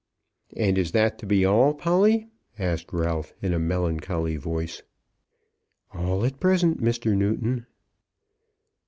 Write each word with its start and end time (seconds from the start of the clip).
"And 0.57 0.79
is 0.79 0.93
that 0.93 1.19
to 1.19 1.27
be 1.27 1.45
all, 1.45 1.75
Polly?" 1.75 2.25
asked 2.57 2.91
Ralph 2.91 3.35
in 3.39 3.53
a 3.53 3.59
melancholy 3.59 4.35
voice. 4.35 4.81
"All 5.93 6.25
at 6.25 6.39
present, 6.39 6.81
Mr. 6.81 7.15
Newton." 7.15 7.67